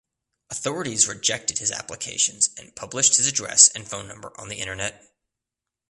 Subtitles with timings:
[0.49, 5.13] Authorities rejected his applications and published his address and phone number on the internet.